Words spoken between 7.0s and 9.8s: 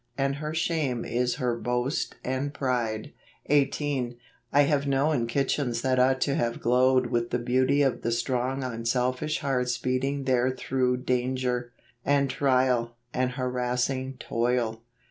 with the beauty of the strong unselfish hearts